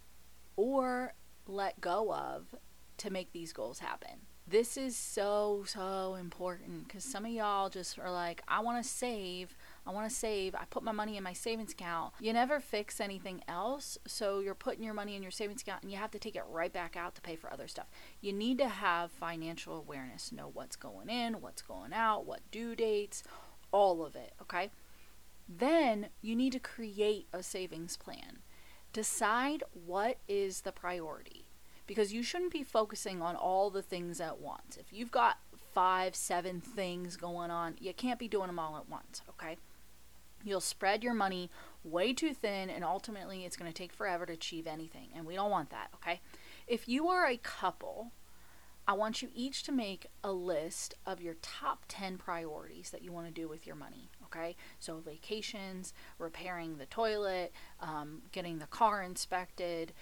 or 0.55 1.15
let 1.47 1.81
go 1.81 2.13
of 2.13 2.53
to 2.97 3.09
make 3.09 3.31
these 3.31 3.53
goals 3.53 3.79
happen? 3.79 4.27
This 4.47 4.77
is 4.77 4.95
so, 4.95 5.63
so 5.65 6.15
important 6.15 6.87
because 6.87 7.05
some 7.05 7.25
of 7.25 7.31
y'all 7.31 7.69
just 7.69 7.97
are 7.97 8.11
like, 8.11 8.43
I 8.47 8.59
want 8.59 8.83
to 8.83 8.87
save, 8.87 9.55
I 9.85 9.91
want 9.91 10.09
to 10.09 10.15
save. 10.15 10.53
I 10.55 10.65
put 10.69 10.83
my 10.83 10.91
money 10.91 11.17
in 11.17 11.23
my 11.23 11.33
savings 11.33 11.71
account. 11.71 12.13
You 12.19 12.33
never 12.33 12.59
fix 12.59 12.99
anything 12.99 13.43
else. 13.47 13.97
So 14.05 14.39
you're 14.39 14.53
putting 14.53 14.83
your 14.83 14.93
money 14.93 15.15
in 15.15 15.23
your 15.23 15.31
savings 15.31 15.61
account 15.61 15.83
and 15.83 15.91
you 15.91 15.97
have 15.97 16.11
to 16.11 16.19
take 16.19 16.35
it 16.35 16.43
right 16.49 16.71
back 16.71 16.95
out 16.95 17.15
to 17.15 17.21
pay 17.21 17.35
for 17.35 17.51
other 17.51 17.67
stuff. 17.67 17.87
You 18.21 18.31
need 18.31 18.59
to 18.59 18.69
have 18.69 19.11
financial 19.11 19.75
awareness, 19.75 20.31
know 20.31 20.49
what's 20.53 20.75
going 20.75 21.09
in, 21.09 21.41
what's 21.41 21.61
going 21.61 21.93
out, 21.93 22.25
what 22.25 22.41
due 22.51 22.75
dates, 22.75 23.23
all 23.71 24.05
of 24.05 24.15
it. 24.15 24.33
Okay. 24.41 24.69
Then 25.49 26.07
you 26.21 26.35
need 26.35 26.53
to 26.53 26.59
create 26.59 27.27
a 27.33 27.41
savings 27.41 27.97
plan. 27.97 28.39
Decide 28.93 29.63
what 29.73 30.17
is 30.27 30.61
the 30.61 30.71
priority 30.71 31.45
because 31.87 32.13
you 32.13 32.23
shouldn't 32.23 32.53
be 32.53 32.63
focusing 32.63 33.21
on 33.21 33.35
all 33.35 33.69
the 33.69 33.81
things 33.81 34.21
at 34.21 34.39
once. 34.39 34.77
If 34.77 34.93
you've 34.93 35.11
got 35.11 35.39
five, 35.73 36.15
seven 36.15 36.61
things 36.61 37.17
going 37.17 37.51
on, 37.51 37.75
you 37.79 37.93
can't 37.93 38.19
be 38.19 38.27
doing 38.27 38.47
them 38.47 38.59
all 38.59 38.77
at 38.77 38.89
once, 38.89 39.21
okay? 39.29 39.57
You'll 40.43 40.61
spread 40.61 41.03
your 41.03 41.13
money 41.13 41.49
way 41.83 42.13
too 42.13 42.33
thin, 42.33 42.69
and 42.69 42.83
ultimately, 42.83 43.45
it's 43.45 43.57
going 43.57 43.71
to 43.71 43.77
take 43.77 43.93
forever 43.93 44.25
to 44.25 44.33
achieve 44.33 44.67
anything. 44.67 45.09
And 45.15 45.25
we 45.25 45.35
don't 45.35 45.51
want 45.51 45.69
that, 45.71 45.89
okay? 45.95 46.21
If 46.67 46.87
you 46.87 47.07
are 47.07 47.27
a 47.27 47.37
couple, 47.37 48.11
I 48.87 48.93
want 48.93 49.21
you 49.21 49.29
each 49.33 49.63
to 49.63 49.71
make 49.71 50.07
a 50.23 50.31
list 50.31 50.95
of 51.05 51.21
your 51.21 51.35
top 51.35 51.85
10 51.87 52.17
priorities 52.17 52.89
that 52.89 53.03
you 53.03 53.11
want 53.11 53.27
to 53.27 53.31
do 53.31 53.47
with 53.47 53.65
your 53.65 53.75
money, 53.75 54.09
okay? 54.25 54.55
So, 54.79 54.97
vacations, 54.97 55.93
repairing 56.17 56.77
the 56.77 56.87
toilet, 56.87 57.53
um, 57.79 58.23
getting 58.31 58.59
the 58.59 58.65
car 58.65 59.01
inspected, 59.03 59.93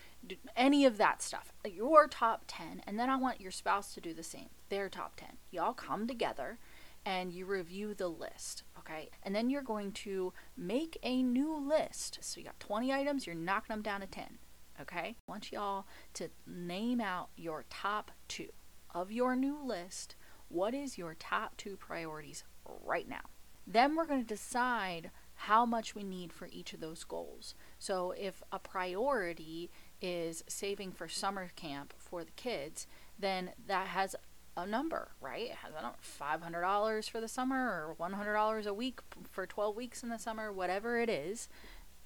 any 0.55 0.85
of 0.85 0.97
that 0.97 1.21
stuff. 1.21 1.53
Your 1.65 2.07
top 2.07 2.45
10. 2.47 2.81
And 2.87 2.97
then 2.97 3.09
I 3.09 3.15
want 3.15 3.41
your 3.41 3.51
spouse 3.51 3.93
to 3.93 4.01
do 4.01 4.13
the 4.13 4.23
same, 4.23 4.49
their 4.69 4.89
top 4.89 5.15
10. 5.17 5.29
Y'all 5.51 5.73
come 5.73 6.07
together 6.07 6.57
and 7.05 7.31
you 7.31 7.45
review 7.45 7.93
the 7.93 8.07
list, 8.07 8.63
okay? 8.89 9.09
And 9.23 9.35
then 9.35 9.49
you're 9.49 9.61
going 9.61 9.91
to 9.91 10.33
make 10.57 10.97
a 11.03 11.21
new 11.23 11.55
list. 11.57 12.19
So 12.21 12.39
you 12.39 12.45
got 12.45 12.59
20 12.59 12.91
items, 12.93 13.25
you're 13.25 13.35
knocking 13.35 13.73
them 13.73 13.81
down 13.81 14.01
to 14.01 14.07
10, 14.07 14.39
okay? 14.81 15.15
I 15.27 15.31
want 15.31 15.51
y'all 15.51 15.85
to 16.15 16.29
name 16.47 17.01
out 17.01 17.29
your 17.35 17.65
top 17.69 18.11
two 18.27 18.49
of 18.93 19.11
your 19.11 19.35
new 19.35 19.57
list. 19.63 20.15
What 20.47 20.73
is 20.73 20.97
your 20.97 21.15
top 21.15 21.57
two 21.57 21.77
priorities 21.77 22.43
right 22.83 23.07
now? 23.07 23.21
Then 23.67 23.95
we're 23.95 24.07
going 24.07 24.21
to 24.21 24.27
decide 24.27 25.11
how 25.43 25.65
much 25.65 25.95
we 25.95 26.03
need 26.03 26.33
for 26.33 26.49
each 26.51 26.73
of 26.73 26.81
those 26.81 27.03
goals. 27.03 27.55
So 27.77 28.13
if 28.17 28.43
a 28.51 28.59
priority 28.59 29.69
is 30.01 30.43
saving 30.47 30.91
for 30.91 31.07
summer 31.07 31.51
camp 31.55 31.93
for 31.97 32.23
the 32.23 32.31
kids, 32.31 32.87
then 33.17 33.51
that 33.67 33.87
has 33.87 34.15
a 34.63 34.67
number, 34.67 35.09
right? 35.21 35.49
It 35.49 35.57
has 35.63 35.73
$500 35.73 37.09
for 37.09 37.21
the 37.21 37.27
summer 37.27 37.57
or 37.57 37.95
$100 37.99 38.65
a 38.65 38.73
week 38.73 38.99
for 39.29 39.45
12 39.45 39.75
weeks 39.75 40.03
in 40.03 40.09
the 40.09 40.19
summer, 40.19 40.51
whatever 40.51 40.99
it 40.99 41.09
is, 41.09 41.49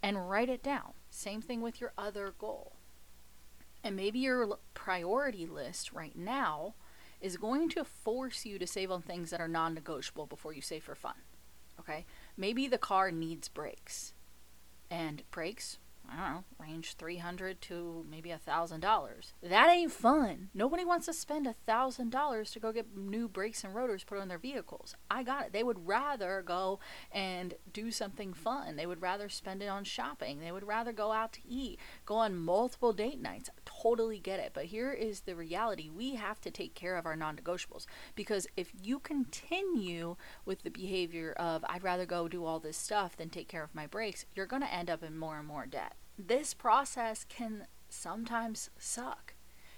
and 0.02 0.30
write 0.30 0.50
it 0.50 0.64
down. 0.64 0.94
Same 1.10 1.42
thing 1.42 1.62
with 1.62 1.80
your 1.80 1.94
other 1.98 2.34
goal. 2.38 2.74
And 3.84 3.96
maybe 3.96 4.20
your 4.20 4.58
priority 4.74 5.46
list 5.46 5.92
right 5.92 6.16
now 6.16 6.76
is 7.20 7.38
going 7.38 7.70
to 7.70 7.84
force 7.84 8.46
you 8.46 8.60
to 8.60 8.68
save 8.68 8.92
on 8.92 9.02
things 9.02 9.30
that 9.30 9.42
are 9.42 9.48
non 9.48 9.74
negotiable 9.74 10.26
before 10.26 10.54
you 10.54 10.62
save 10.62 10.84
for 10.84 10.96
fun. 10.96 11.16
Okay? 11.80 12.06
Maybe 12.38 12.68
the 12.68 12.78
car 12.78 13.12
needs 13.12 13.50
brakes. 13.50 14.14
And 14.90 15.24
brakes 15.32 15.80
I 16.10 16.16
don't 16.16 16.34
know, 16.36 16.44
range 16.60 16.96
300 16.96 17.62
to 17.62 18.06
maybe 18.10 18.30
a 18.32 18.38
thousand 18.38 18.82
dollars. 18.82 19.34
That 19.42 19.70
ain't 19.70 19.92
fun. 19.92 20.50
Nobody 20.54 20.86
wants 20.86 21.06
to 21.08 21.14
spend 21.14 21.48
a 21.48 21.56
thousand 21.66 22.12
dollars 22.12 22.52
to 22.52 22.60
go 22.60 22.72
get 22.72 22.96
new 22.96 23.28
brakes 23.28 23.64
and 23.64 23.74
rotors 23.74 24.04
put 24.04 24.20
on 24.20 24.28
their 24.28 24.38
vehicles. 24.38 24.96
I 25.10 25.24
got 25.24 25.46
it. 25.46 25.54
They 25.54 25.64
would 25.64 25.88
rather 25.88 26.44
go 26.46 26.80
and 27.12 27.56
do 27.72 27.90
something 27.90 28.34
fun. 28.34 28.76
They 28.76 28.86
would 28.86 29.02
rather 29.02 29.30
spend 29.30 29.64
it 29.64 29.68
on 29.68 29.86
shopping. 29.86 30.40
They 30.40 30.52
would 30.52 30.68
rather 30.68 30.92
go 30.92 31.12
out 31.12 31.34
to 31.34 31.40
eat, 31.48 31.80
go 32.06 32.16
on 32.16 32.36
multiple 32.36 32.94
date 32.94 33.22
nights. 33.22 33.50
Totally 33.66 34.20
get 34.20 34.40
it. 34.40 34.52
But 34.54 34.66
here 34.66 34.92
is 34.92 35.22
the 35.22 35.36
reality. 35.36 35.90
We 35.90 36.16
have 36.16 36.42
to 36.42 36.52
take 36.52 36.76
care 36.76 36.96
of 36.96 37.06
our 37.06 37.16
non-negotiables 37.16 37.86
because 38.14 38.46
if 38.56 38.72
you 38.82 39.00
continue 39.00 40.16
with 40.46 40.64
the 40.64 40.70
behavior 40.70 41.34
of 41.34 41.66
I'd 41.68 41.84
rather 41.84 42.06
go 42.06 42.28
do 42.28 42.46
all 42.46 42.60
this 42.60 42.78
stuff 42.78 43.18
than 43.18 43.30
take 43.30 43.48
care 43.48 43.64
of 43.64 43.74
my 43.74 43.88
brakes, 43.88 44.26
you're 44.36 44.46
going 44.46 44.62
to 44.62 44.74
end 44.74 44.90
up 44.90 45.04
in 45.04 45.18
more 45.18 45.40
and 45.40 45.48
more 45.48 45.66
debt 45.66 45.93
this 46.18 46.54
process 46.54 47.26
can 47.28 47.68
sometimes 47.90 48.70
suck. 48.78 49.34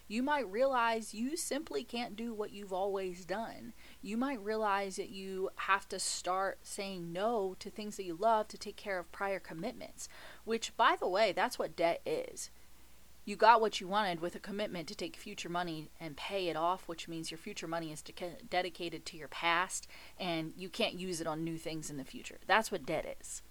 You 0.08 0.22
might 0.22 0.52
realize 0.52 1.16
you 1.16 1.36
simply 1.36 1.84
can't 1.84 2.16
do 2.16 2.32
what 2.32 2.52
you've 2.52 2.74
always 2.74 3.26
done. 3.26 3.74
You 4.04 4.18
might 4.18 4.44
realize 4.44 4.98
that 4.98 5.10
you 5.10 5.50
have 5.56 5.90
to 5.90 6.00
start 6.00 6.60
saying 6.62 7.12
no 7.12 7.56
to 7.58 7.72
things 7.72 7.98
that 7.98 8.06
you 8.06 8.16
love 8.16 8.48
to 8.50 8.58
take 8.58 8.76
care 8.76 9.00
of 9.00 9.12
prior 9.12 9.40
commitments, 9.40 10.08
which, 10.44 10.78
by 10.78 10.96
the 11.00 11.08
way, 11.08 11.32
that's 11.32 11.58
what 11.58 11.76
debt 11.76 12.02
is. 12.06 12.52
You 13.28 13.36
got 13.36 13.60
what 13.60 13.82
you 13.82 13.88
wanted 13.88 14.20
with 14.20 14.36
a 14.36 14.40
commitment 14.40 14.88
to 14.90 14.96
take 14.96 15.16
future 15.16 15.50
money 15.50 15.90
and 16.00 16.16
pay 16.16 16.50
it 16.50 16.56
off, 16.56 16.88
which 16.88 17.08
means 17.08 17.32
your 17.32 17.40
future 17.40 17.68
money 17.68 17.92
is 17.92 18.04
de- 18.04 18.14
dedicated 18.48 19.04
to 19.08 19.18
your 19.18 19.28
past 19.28 19.88
and 20.20 20.54
you 20.56 20.70
can't 20.70 20.94
use 20.94 21.20
it 21.20 21.26
on 21.26 21.44
new 21.44 21.58
things 21.58 21.90
in 21.90 21.98
the 21.98 22.04
future. 22.04 22.38
That's 22.46 22.72
what 22.72 22.86
debt 22.86 23.18
is. 23.20 23.42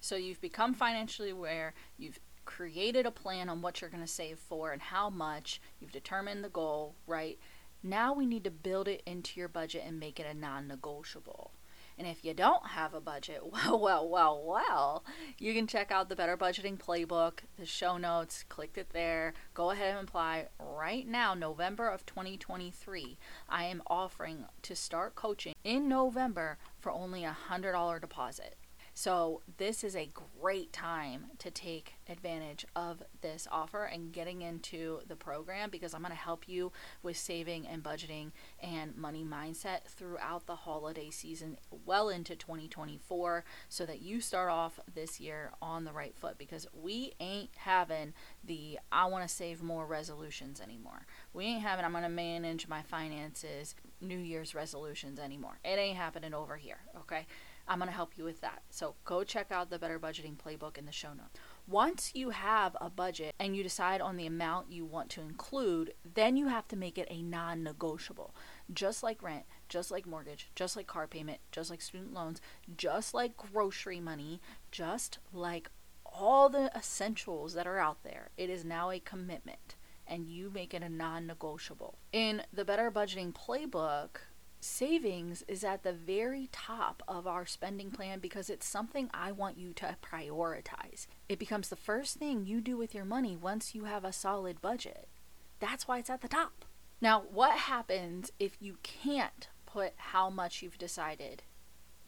So 0.00 0.16
you've 0.16 0.40
become 0.40 0.74
financially 0.74 1.30
aware, 1.30 1.74
you've 1.98 2.18
created 2.44 3.06
a 3.06 3.10
plan 3.10 3.48
on 3.48 3.62
what 3.62 3.80
you're 3.80 3.90
going 3.90 4.02
to 4.02 4.10
save 4.10 4.38
for 4.38 4.72
and 4.72 4.82
how 4.82 5.10
much, 5.10 5.60
you've 5.78 5.92
determined 5.92 6.42
the 6.42 6.48
goal, 6.48 6.96
right? 7.06 7.38
Now 7.82 8.12
we 8.12 8.26
need 8.26 8.44
to 8.44 8.50
build 8.50 8.88
it 8.88 9.02
into 9.06 9.38
your 9.38 9.48
budget 9.48 9.82
and 9.86 10.00
make 10.00 10.18
it 10.18 10.26
a 10.26 10.34
non 10.34 10.66
negotiable. 10.66 11.52
And 11.98 12.08
if 12.08 12.24
you 12.24 12.32
don't 12.32 12.68
have 12.68 12.94
a 12.94 13.00
budget, 13.00 13.42
well, 13.52 13.78
well, 13.78 14.08
well, 14.08 14.42
well, 14.42 15.04
you 15.38 15.52
can 15.52 15.66
check 15.66 15.92
out 15.92 16.08
the 16.08 16.16
Better 16.16 16.36
Budgeting 16.36 16.78
Playbook, 16.78 17.40
the 17.58 17.66
show 17.66 17.98
notes, 17.98 18.44
click 18.48 18.78
it 18.78 18.90
there. 18.94 19.34
Go 19.52 19.70
ahead 19.70 19.96
and 19.96 20.08
apply 20.08 20.48
right 20.58 21.06
now, 21.06 21.34
November 21.34 21.88
of 21.88 22.06
2023. 22.06 23.18
I 23.48 23.64
am 23.64 23.82
offering 23.86 24.46
to 24.62 24.74
start 24.74 25.14
coaching 25.14 25.54
in 25.62 25.88
November 25.88 26.56
for 26.78 26.90
only 26.90 27.24
a 27.24 27.36
$100 27.50 28.00
deposit. 28.00 28.56
So, 29.02 29.40
this 29.56 29.82
is 29.82 29.96
a 29.96 30.10
great 30.42 30.74
time 30.74 31.28
to 31.38 31.50
take 31.50 31.94
advantage 32.06 32.66
of 32.76 33.02
this 33.22 33.48
offer 33.50 33.84
and 33.84 34.12
getting 34.12 34.42
into 34.42 35.00
the 35.08 35.16
program 35.16 35.70
because 35.70 35.94
I'm 35.94 36.02
going 36.02 36.10
to 36.10 36.18
help 36.18 36.46
you 36.46 36.70
with 37.02 37.16
saving 37.16 37.66
and 37.66 37.82
budgeting 37.82 38.32
and 38.62 38.94
money 38.94 39.24
mindset 39.24 39.84
throughout 39.84 40.44
the 40.44 40.54
holiday 40.54 41.08
season, 41.08 41.56
well 41.86 42.10
into 42.10 42.36
2024, 42.36 43.42
so 43.70 43.86
that 43.86 44.02
you 44.02 44.20
start 44.20 44.50
off 44.50 44.78
this 44.94 45.18
year 45.18 45.52
on 45.62 45.84
the 45.84 45.92
right 45.92 46.14
foot 46.14 46.36
because 46.36 46.66
we 46.74 47.14
ain't 47.20 47.48
having 47.56 48.12
the 48.44 48.78
I 48.92 49.06
want 49.06 49.26
to 49.26 49.34
save 49.34 49.62
more 49.62 49.86
resolutions 49.86 50.60
anymore. 50.60 51.06
We 51.32 51.46
ain't 51.46 51.62
having 51.62 51.86
I'm 51.86 51.92
going 51.92 52.02
to 52.02 52.10
manage 52.10 52.68
my 52.68 52.82
finances 52.82 53.74
New 54.02 54.18
Year's 54.18 54.54
resolutions 54.54 55.18
anymore. 55.18 55.58
It 55.64 55.78
ain't 55.78 55.96
happening 55.96 56.34
over 56.34 56.56
here, 56.56 56.80
okay? 56.98 57.26
I'm 57.70 57.78
going 57.78 57.88
to 57.88 57.94
help 57.94 58.18
you 58.18 58.24
with 58.24 58.40
that. 58.40 58.62
So 58.68 58.96
go 59.04 59.22
check 59.22 59.52
out 59.52 59.70
the 59.70 59.78
Better 59.78 60.00
Budgeting 60.00 60.36
Playbook 60.36 60.76
in 60.76 60.86
the 60.86 60.92
show 60.92 61.10
notes. 61.10 61.38
Once 61.68 62.10
you 62.14 62.30
have 62.30 62.76
a 62.80 62.90
budget 62.90 63.32
and 63.38 63.54
you 63.54 63.62
decide 63.62 64.00
on 64.00 64.16
the 64.16 64.26
amount 64.26 64.72
you 64.72 64.84
want 64.84 65.08
to 65.10 65.20
include, 65.20 65.94
then 66.14 66.36
you 66.36 66.48
have 66.48 66.66
to 66.66 66.74
make 66.74 66.98
it 66.98 67.06
a 67.08 67.22
non 67.22 67.62
negotiable. 67.62 68.34
Just 68.72 69.04
like 69.04 69.22
rent, 69.22 69.44
just 69.68 69.92
like 69.92 70.04
mortgage, 70.04 70.50
just 70.56 70.76
like 70.76 70.88
car 70.88 71.06
payment, 71.06 71.38
just 71.52 71.70
like 71.70 71.80
student 71.80 72.12
loans, 72.12 72.40
just 72.76 73.14
like 73.14 73.36
grocery 73.36 74.00
money, 74.00 74.40
just 74.72 75.20
like 75.32 75.70
all 76.04 76.48
the 76.48 76.72
essentials 76.74 77.54
that 77.54 77.68
are 77.68 77.78
out 77.78 78.02
there. 78.02 78.30
It 78.36 78.50
is 78.50 78.64
now 78.64 78.90
a 78.90 78.98
commitment 78.98 79.76
and 80.08 80.26
you 80.26 80.50
make 80.52 80.74
it 80.74 80.82
a 80.82 80.88
non 80.88 81.28
negotiable. 81.28 81.98
In 82.12 82.42
the 82.52 82.64
Better 82.64 82.90
Budgeting 82.90 83.32
Playbook, 83.32 84.16
savings 84.60 85.42
is 85.48 85.64
at 85.64 85.82
the 85.82 85.92
very 85.92 86.48
top 86.52 87.02
of 87.08 87.26
our 87.26 87.46
spending 87.46 87.90
plan 87.90 88.18
because 88.18 88.50
it's 88.50 88.66
something 88.66 89.10
I 89.12 89.32
want 89.32 89.58
you 89.58 89.72
to 89.74 89.96
prioritize. 90.02 91.06
It 91.28 91.38
becomes 91.38 91.68
the 91.68 91.76
first 91.76 92.16
thing 92.16 92.44
you 92.44 92.60
do 92.60 92.76
with 92.76 92.94
your 92.94 93.04
money 93.04 93.36
once 93.36 93.74
you 93.74 93.84
have 93.84 94.04
a 94.04 94.12
solid 94.12 94.60
budget. 94.60 95.08
That's 95.60 95.88
why 95.88 95.98
it's 95.98 96.10
at 96.10 96.20
the 96.20 96.28
top. 96.28 96.64
Now, 97.00 97.22
what 97.32 97.56
happens 97.56 98.30
if 98.38 98.56
you 98.60 98.76
can't 98.82 99.48
put 99.66 99.92
how 99.96 100.28
much 100.28 100.62
you've 100.62 100.78
decided 100.78 101.42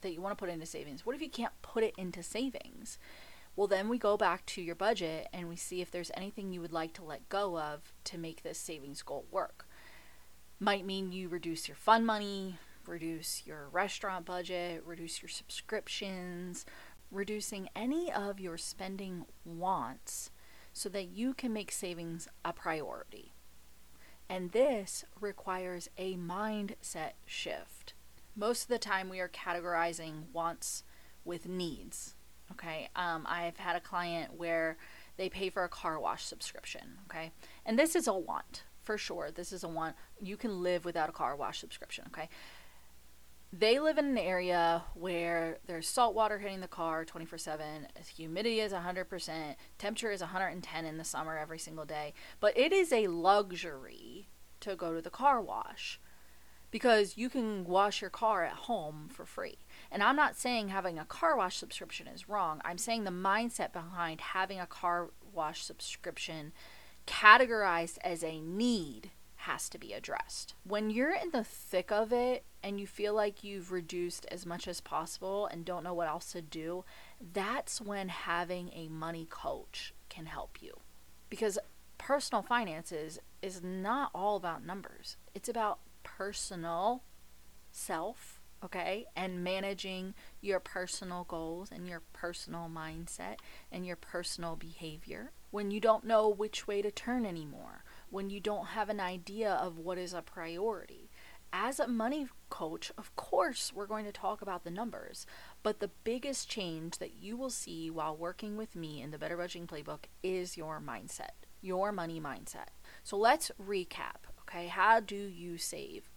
that 0.03 0.13
you 0.13 0.21
want 0.21 0.37
to 0.37 0.43
put 0.43 0.53
into 0.53 0.67
savings? 0.67 1.07
What 1.07 1.17
if 1.17 1.23
you 1.23 1.31
can't 1.31 1.53
put 1.63 1.85
it 1.85 1.95
into 1.97 2.23
savings? 2.23 2.99
Well, 3.57 3.67
then 3.67 3.89
we 3.89 3.99
go 3.99 4.17
back 4.17 4.47
to 4.47 4.63
your 4.63 4.75
budget 4.75 5.29
and 5.33 5.49
we 5.49 5.57
see 5.57 5.81
if 5.81 5.91
there's 5.91 6.11
anything 6.15 6.53
you 6.53 6.61
would 6.61 6.73
like 6.73 6.95
to 6.95 7.05
let 7.05 7.29
go 7.29 7.59
of 7.59 7.93
to 8.05 8.19
make 8.19 8.43
this 8.43 8.59
savings 8.59 9.03
goal 9.03 9.27
work. 9.31 9.67
Might 10.63 10.87
mean 10.87 11.11
you 11.11 11.29
reduce 11.29 11.67
your 11.67 11.77
fund 11.77 12.07
money, 12.07 12.57
reduce 12.87 13.43
your 13.45 13.69
restaurant 13.73 14.25
budget, 14.25 14.85
reduce 14.87 15.21
your 15.21 15.29
subscriptions, 15.29 16.65
reducing 17.11 17.69
any 17.75 18.13
of 18.13 18.39
your 18.39 18.57
spending 18.57 19.25
wants 19.45 20.31
so 20.73 20.89
that 20.91 21.09
you 21.09 21.35
can 21.35 21.53
make 21.53 21.73
savings 21.73 22.29
a 22.45 22.53
priority. 22.53 23.33
And 24.29 24.53
this 24.53 25.05
requires 25.21 25.91
a 25.99 26.15
mindset 26.15 27.15
shift. 27.27 27.95
Most 28.37 28.63
of 28.63 28.69
the 28.69 28.79
time, 28.79 29.09
we 29.09 29.19
are 29.19 29.29
categorizing 29.29 30.31
wants 30.33 30.85
with 31.25 31.49
needs. 31.49 32.15
Okay. 32.53 32.89
Um, 32.95 33.27
I've 33.29 33.57
had 33.57 33.75
a 33.75 33.81
client 33.81 34.35
where 34.35 34.77
they 35.17 35.29
pay 35.29 35.51
for 35.51 35.65
a 35.65 35.69
car 35.69 35.99
wash 35.99 36.23
subscription. 36.23 36.99
Okay. 37.11 37.33
And 37.67 37.77
this 37.77 37.97
is 37.97 38.07
a 38.07 38.15
want 38.15 38.63
for 38.83 38.99
sure. 38.99 39.31
This 39.31 39.53
is 39.53 39.65
a 39.65 39.69
one 39.69 39.95
You 40.21 40.37
can 40.37 40.63
live 40.63 40.85
without 40.85 41.09
a 41.09 41.13
car 41.13 41.37
wash 41.37 41.61
subscription. 41.61 42.05
Okay. 42.09 42.29
They 43.55 43.79
live 43.79 43.99
in 43.99 44.07
an 44.07 44.19
area 44.19 44.85
where 44.95 45.59
there's 45.67 45.87
salt 45.87 46.15
water 46.15 46.39
hitting 46.39 46.61
the 46.61 46.69
car 46.69 47.05
24 47.05 47.39
7. 47.39 47.87
Humidity 48.17 48.61
is 48.61 48.73
100%. 48.73 49.57
Temperature 49.77 50.11
is 50.11 50.21
110 50.23 50.85
in 50.87 50.97
the 50.97 51.05
summer 51.05 51.37
every 51.37 51.59
single 51.59 51.85
day. 51.85 52.15
But 52.41 52.57
it 52.57 52.73
is 52.73 52.93
a 52.93 53.09
luxury 53.09 54.29
to 54.61 54.75
go 54.75 54.95
to 54.95 55.03
the 55.03 55.11
car 55.11 55.41
wash 55.41 56.01
because 56.71 57.19
you 57.19 57.29
can 57.29 57.65
wash 57.65 58.01
your 58.01 58.11
car 58.11 58.43
at 58.43 58.53
home 58.55 59.09
for 59.13 59.27
free. 59.27 59.59
And 59.91 60.03
I'm 60.03 60.17
not 60.17 60.37
saying 60.37 60.69
having 60.69 60.99
a 60.99 61.05
car 61.05 61.37
wash 61.37 61.59
subscription 61.59 62.09
is 62.09 62.31
wrong. 62.31 62.63
I'm 62.65 62.79
saying 62.79 63.05
the 63.05 63.11
mindset 63.11 63.73
behind 63.73 64.23
having 64.23 64.59
a 64.59 64.67
car 64.67 65.11
wash 65.33 65.63
subscription 65.63 66.53
categorized 67.07 67.99
as 68.03 68.23
a 68.23 68.41
need 68.41 69.11
has 69.37 69.69
to 69.69 69.79
be 69.79 69.93
addressed. 69.93 70.55
When 70.63 70.89
you're 70.89 71.15
in 71.15 71.31
the 71.33 71.43
thick 71.43 71.91
of 71.91 72.13
it 72.13 72.45
and 72.63 72.79
you 72.79 72.87
feel 72.87 73.13
like 73.13 73.43
you've 73.43 73.73
reduced 73.73 74.25
as 74.31 74.47
much 74.47 74.69
as 74.69 74.81
possible 74.81 75.47
and 75.47 75.65
don't 75.65 75.83
know 75.83 75.95
what 75.95 76.09
else 76.09 76.31
to 76.33 76.43
do, 76.43 76.85
that's 77.33 77.81
when 77.81 78.09
having 78.09 78.71
a 78.73 78.89
money 78.89 79.27
coach 79.29 79.95
can 80.09 80.27
help 80.27 80.59
you. 80.63 80.75
Because 81.29 81.59
personal 81.99 82.43
finances 82.43 83.19
is 83.41 83.63
not 83.63 84.11
all 84.15 84.37
about 84.37 84.65
numbers, 84.65 85.17
it's 85.35 85.49
about 85.49 85.81
personal 86.05 87.03
self 87.73 88.42
okay, 88.65 89.07
and 89.17 89.43
managing 89.43 90.15
your 90.41 90.61
personal 90.61 91.25
goals 91.25 91.71
and 91.71 91.89
your 91.89 92.03
personal 92.13 92.71
mindset 92.73 93.37
and 93.71 93.87
your 93.87 93.97
personal 93.97 94.57
behavior. 94.57 95.33
When 95.51 95.71
you 95.71 95.81
don't 95.81 96.05
know 96.05 96.29
which 96.29 96.67
way 96.67 96.81
to 96.83 96.91
turn 96.91 97.27
anymore, 97.27 97.85
when 98.11 98.31
you 98.31 98.41
don't 98.41 98.69
have 98.69 98.89
an 98.89 99.01
idea 99.01 99.51
of 99.53 99.79
what 99.79 99.99
is 99.99 100.15
a 100.15 100.23
priority. 100.23 101.11
As 101.55 101.79
a 101.79 101.87
money 101.87 102.29
coach, 102.49 102.91
of 102.97 103.15
course, 103.15 103.73
we're 103.75 103.87
going 103.87 104.07
to 104.07 104.13
talk 104.13 104.41
about 104.41 104.65
the 104.65 104.71
numbers, 104.71 105.27
but 105.63 105.81
the 105.81 105.91
biggest 106.03 106.49
change 106.49 106.97
that 106.97 107.13
you 107.21 107.37
will 107.37 107.51
see 107.51 107.91
while 107.91 108.17
working 108.17 108.57
with 108.57 108.75
me 108.75 109.03
in 109.03 109.11
the 109.11 109.19
Better 109.19 109.37
Budgeting 109.37 109.67
Playbook 109.67 110.05
is 110.23 110.57
your 110.57 110.81
mindset, 110.81 111.45
your 111.61 111.93
money 111.93 112.19
mindset. 112.19 112.69
So 113.05 113.19
let's 113.19 113.51
recap, 113.63 114.25
okay? 114.41 114.69
How 114.69 115.01
do 115.01 115.15
you 115.15 115.59
save? 115.59 116.12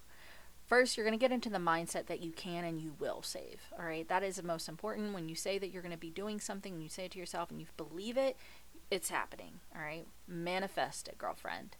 First, 0.65 0.97
you're 0.97 1.05
going 1.05 1.17
to 1.17 1.23
get 1.23 1.31
into 1.31 1.49
the 1.49 1.57
mindset 1.57 2.07
that 2.07 2.21
you 2.21 2.31
can 2.31 2.63
and 2.63 2.81
you 2.81 2.95
will 2.99 3.21
save. 3.21 3.61
All 3.77 3.85
right. 3.85 4.07
That 4.07 4.23
is 4.23 4.37
the 4.37 4.43
most 4.43 4.67
important. 4.67 5.13
When 5.13 5.29
you 5.29 5.35
say 5.35 5.59
that 5.59 5.69
you're 5.69 5.83
going 5.83 5.91
to 5.91 5.97
be 5.97 6.09
doing 6.09 6.39
something 6.39 6.81
you 6.81 6.89
say 6.89 7.05
it 7.05 7.11
to 7.11 7.19
yourself 7.19 7.51
and 7.51 7.59
you 7.59 7.67
believe 7.77 8.17
it, 8.17 8.35
it's 8.89 9.09
happening. 9.09 9.59
All 9.75 9.81
right. 9.81 10.07
Manifest 10.27 11.07
it, 11.07 11.17
girlfriend. 11.17 11.77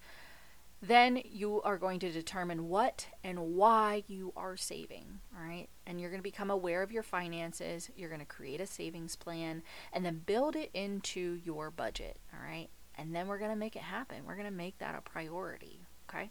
Then 0.82 1.22
you 1.26 1.64
are 1.64 1.78
going 1.80 2.00
to 2.00 2.12
determine 2.12 2.70
what 2.70 3.08
and 3.24 3.56
why 3.56 4.04
you 4.08 4.34
are 4.36 4.56
saving. 4.56 5.20
All 5.36 5.44
right. 5.44 5.68
And 5.88 6.00
you're 6.00 6.12
going 6.12 6.20
to 6.20 6.24
become 6.24 6.52
aware 6.52 6.84
of 6.84 6.92
your 6.92 7.02
finances. 7.02 7.90
You're 7.96 8.10
going 8.10 8.20
to 8.20 8.26
create 8.26 8.62
a 8.62 8.68
savings 8.68 9.16
plan 9.16 9.64
and 9.94 10.06
then 10.06 10.22
build 10.28 10.56
it 10.56 10.70
into 10.76 11.40
your 11.44 11.72
budget. 11.72 12.20
All 12.32 12.48
right. 12.48 12.68
And 12.98 13.16
then 13.16 13.28
we're 13.28 13.40
going 13.40 13.52
to 13.52 13.58
make 13.58 13.76
it 13.76 13.82
happen. 13.82 14.26
We're 14.28 14.36
going 14.36 14.46
to 14.46 14.54
make 14.54 14.78
that 14.78 14.96
a 14.96 15.02
priority. 15.02 15.88
Okay. 16.08 16.30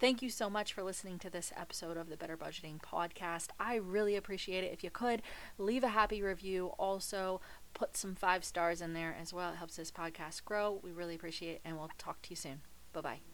Thank 0.00 0.22
you 0.22 0.28
so 0.28 0.50
much 0.50 0.72
for 0.72 0.82
listening 0.82 1.18
to 1.20 1.30
this 1.30 1.52
episode 1.56 1.96
of 1.96 2.08
the 2.08 2.16
Better 2.16 2.36
Budgeting 2.36 2.80
Podcast. 2.80 3.48
I 3.60 3.76
really 3.76 4.16
appreciate 4.16 4.64
it. 4.64 4.72
If 4.72 4.82
you 4.82 4.90
could, 4.90 5.22
leave 5.56 5.84
a 5.84 5.88
happy 5.88 6.20
review. 6.20 6.72
Also, 6.78 7.40
put 7.74 7.96
some 7.96 8.14
five 8.14 8.44
stars 8.44 8.80
in 8.80 8.92
there 8.92 9.16
as 9.20 9.32
well. 9.32 9.52
It 9.52 9.56
helps 9.56 9.76
this 9.76 9.92
podcast 9.92 10.44
grow. 10.44 10.80
We 10.82 10.90
really 10.90 11.14
appreciate 11.14 11.54
it, 11.54 11.60
and 11.64 11.78
we'll 11.78 11.90
talk 11.96 12.22
to 12.22 12.30
you 12.30 12.36
soon. 12.36 12.60
Bye 12.92 13.00
bye. 13.00 13.33